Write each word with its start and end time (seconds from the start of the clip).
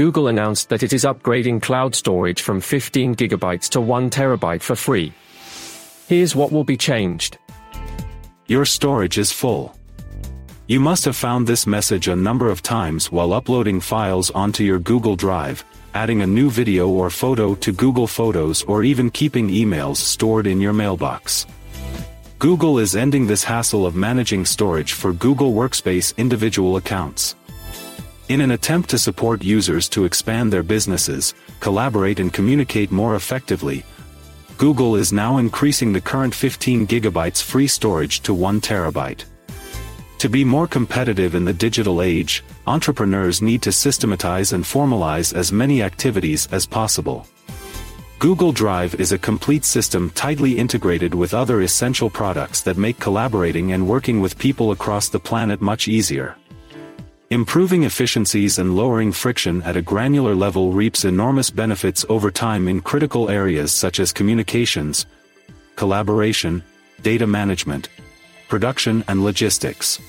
Google 0.00 0.28
announced 0.28 0.70
that 0.70 0.82
it 0.82 0.94
is 0.94 1.04
upgrading 1.04 1.60
cloud 1.60 1.94
storage 1.94 2.40
from 2.40 2.58
15 2.58 3.14
gigabytes 3.16 3.68
to 3.68 3.82
1 3.82 4.08
terabyte 4.08 4.62
for 4.62 4.74
free. 4.74 5.12
Here's 6.08 6.34
what 6.34 6.50
will 6.50 6.64
be 6.64 6.78
changed. 6.78 7.36
Your 8.46 8.64
storage 8.64 9.18
is 9.18 9.30
full. 9.30 9.76
You 10.68 10.80
must 10.80 11.04
have 11.04 11.16
found 11.16 11.46
this 11.46 11.66
message 11.66 12.08
a 12.08 12.16
number 12.16 12.48
of 12.48 12.62
times 12.62 13.12
while 13.12 13.34
uploading 13.34 13.78
files 13.78 14.30
onto 14.30 14.64
your 14.64 14.78
Google 14.78 15.16
Drive, 15.16 15.62
adding 15.92 16.22
a 16.22 16.26
new 16.26 16.48
video 16.48 16.88
or 16.88 17.10
photo 17.10 17.54
to 17.56 17.70
Google 17.70 18.06
Photos 18.06 18.62
or 18.62 18.82
even 18.82 19.10
keeping 19.10 19.50
emails 19.50 19.96
stored 19.96 20.46
in 20.46 20.62
your 20.62 20.72
mailbox. 20.72 21.46
Google 22.38 22.78
is 22.78 22.96
ending 22.96 23.26
this 23.26 23.44
hassle 23.44 23.84
of 23.84 23.94
managing 23.94 24.46
storage 24.46 24.94
for 24.94 25.12
Google 25.12 25.52
Workspace 25.52 26.16
individual 26.16 26.78
accounts. 26.78 27.34
In 28.30 28.42
an 28.42 28.52
attempt 28.52 28.88
to 28.90 28.96
support 28.96 29.42
users 29.42 29.88
to 29.88 30.04
expand 30.04 30.52
their 30.52 30.62
businesses, 30.62 31.34
collaborate 31.58 32.20
and 32.20 32.32
communicate 32.32 32.92
more 32.92 33.16
effectively, 33.16 33.84
Google 34.56 34.94
is 34.94 35.12
now 35.12 35.38
increasing 35.38 35.92
the 35.92 36.00
current 36.00 36.32
15 36.32 36.86
gigabytes 36.86 37.42
free 37.42 37.66
storage 37.66 38.20
to 38.20 38.32
1 38.32 38.60
terabyte. 38.60 39.24
To 40.18 40.28
be 40.28 40.44
more 40.44 40.68
competitive 40.68 41.34
in 41.34 41.44
the 41.44 41.52
digital 41.52 42.02
age, 42.02 42.44
entrepreneurs 42.68 43.42
need 43.42 43.62
to 43.62 43.72
systematize 43.72 44.52
and 44.52 44.62
formalize 44.62 45.34
as 45.34 45.50
many 45.50 45.82
activities 45.82 46.46
as 46.52 46.66
possible. 46.66 47.26
Google 48.20 48.52
Drive 48.52 48.94
is 49.00 49.10
a 49.10 49.18
complete 49.18 49.64
system 49.64 50.08
tightly 50.10 50.56
integrated 50.56 51.16
with 51.16 51.34
other 51.34 51.62
essential 51.62 52.08
products 52.08 52.60
that 52.60 52.76
make 52.76 53.00
collaborating 53.00 53.72
and 53.72 53.88
working 53.88 54.20
with 54.20 54.38
people 54.38 54.70
across 54.70 55.08
the 55.08 55.18
planet 55.18 55.60
much 55.60 55.88
easier. 55.88 56.36
Improving 57.32 57.84
efficiencies 57.84 58.58
and 58.58 58.74
lowering 58.74 59.12
friction 59.12 59.62
at 59.62 59.76
a 59.76 59.82
granular 59.82 60.34
level 60.34 60.72
reaps 60.72 61.04
enormous 61.04 61.48
benefits 61.48 62.04
over 62.08 62.28
time 62.28 62.66
in 62.66 62.80
critical 62.80 63.30
areas 63.30 63.70
such 63.70 64.00
as 64.00 64.12
communications, 64.12 65.06
collaboration, 65.76 66.60
data 67.02 67.28
management, 67.28 67.88
production 68.48 69.04
and 69.06 69.22
logistics. 69.22 70.00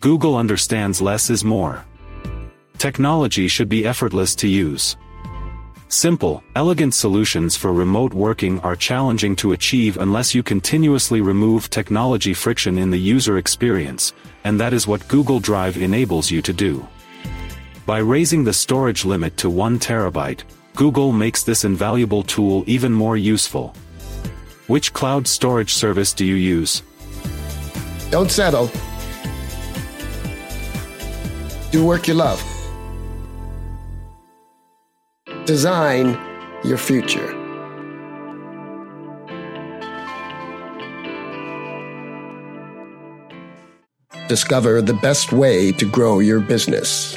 Google 0.00 0.34
understands 0.34 1.02
less 1.02 1.28
is 1.28 1.44
more. 1.44 1.84
Technology 2.78 3.48
should 3.48 3.68
be 3.68 3.86
effortless 3.86 4.34
to 4.36 4.48
use. 4.48 4.96
Simple, 5.88 6.42
elegant 6.54 6.94
solutions 6.94 7.54
for 7.54 7.74
remote 7.74 8.14
working 8.14 8.60
are 8.60 8.74
challenging 8.74 9.36
to 9.36 9.52
achieve 9.52 9.98
unless 9.98 10.34
you 10.34 10.42
continuously 10.42 11.20
remove 11.20 11.68
technology 11.68 12.32
friction 12.32 12.78
in 12.78 12.90
the 12.90 12.98
user 12.98 13.36
experience, 13.36 14.14
and 14.46 14.60
that 14.60 14.72
is 14.72 14.86
what 14.86 15.08
Google 15.08 15.40
Drive 15.40 15.76
enables 15.76 16.30
you 16.30 16.40
to 16.42 16.52
do. 16.52 16.86
By 17.84 17.98
raising 17.98 18.44
the 18.44 18.52
storage 18.52 19.04
limit 19.04 19.36
to 19.38 19.50
1 19.50 19.80
terabyte, 19.80 20.44
Google 20.76 21.10
makes 21.10 21.42
this 21.42 21.64
invaluable 21.64 22.22
tool 22.22 22.62
even 22.68 22.92
more 22.92 23.16
useful. 23.16 23.74
Which 24.68 24.92
cloud 24.92 25.26
storage 25.26 25.74
service 25.74 26.12
do 26.12 26.24
you 26.24 26.36
use? 26.36 26.82
Don't 28.10 28.30
settle. 28.30 28.70
Do 31.72 31.84
work 31.84 32.06
you 32.06 32.14
love. 32.14 32.40
Design 35.44 36.16
your 36.62 36.78
future. 36.78 37.35
Discover 44.28 44.82
the 44.82 44.94
best 44.94 45.32
way 45.32 45.70
to 45.72 45.84
grow 45.84 46.18
your 46.18 46.40
business. 46.40 47.16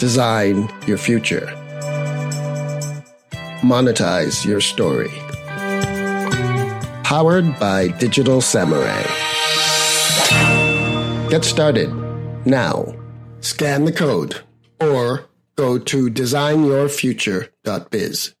Design 0.00 0.68
your 0.86 0.98
future. 0.98 1.46
Monetize 3.62 4.44
your 4.44 4.60
story. 4.60 5.12
Powered 7.04 7.56
by 7.60 7.86
Digital 7.98 8.40
Samurai. 8.40 9.04
Get 11.30 11.44
started 11.44 11.92
now. 12.44 12.92
Scan 13.40 13.84
the 13.84 13.92
code 13.92 14.40
or 14.80 15.26
go 15.56 15.78
to 15.78 16.10
designyourfuture.biz. 16.10 18.34